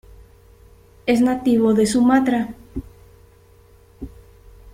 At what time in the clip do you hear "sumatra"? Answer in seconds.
1.85-2.55